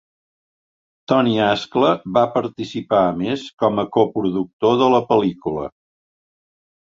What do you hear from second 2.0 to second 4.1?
va participar a més com a